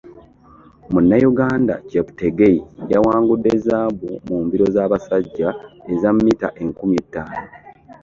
Munnayuganda 0.91 1.73
Cheptegei 1.89 2.59
yawangudde 2.91 3.51
zzaabu 3.59 4.09
mu 4.27 4.37
mbiro 4.45 4.65
z'abasajja 4.75 5.49
eza 5.93 6.09
mmita 6.15 6.47
enkumi 6.63 6.97
ttaano. 7.05 7.45